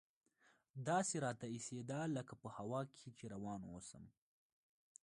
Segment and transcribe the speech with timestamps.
[0.87, 4.03] داسې راته اېسېده لکه په هوا کښې چې روان اوسم.